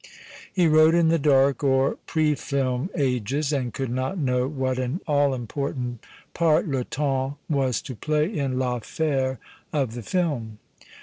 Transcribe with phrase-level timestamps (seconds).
[0.51, 4.99] He wrote in the dark or pre film ages, and could not know what an
[5.05, 9.37] all important part le temps was to play in Vaffnire
[9.71, 10.57] of the film.